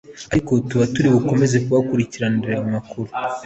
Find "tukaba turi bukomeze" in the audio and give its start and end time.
0.57-1.55